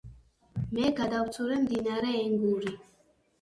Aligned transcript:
მე, 0.77 0.87
გადავცურე 0.99 1.59
მდინარე 1.67 2.15
ენგური. 2.23 2.75